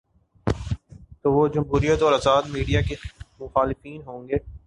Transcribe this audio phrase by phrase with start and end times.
[1.21, 2.95] تو وہ جمہوریت اور آزاد میڈیا کے
[3.39, 4.37] مخالفین ہو ں گے۔